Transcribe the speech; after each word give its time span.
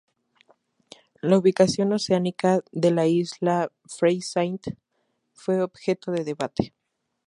La 1.21 1.37
ubicación 1.37 1.93
oceánica 1.93 2.61
de 2.71 2.89
la 2.89 3.05
isla 3.05 3.71
Freycinet 3.85 4.75
fue 5.31 5.61
objeto 5.61 6.11
de 6.11 6.23
debate. 6.23 6.73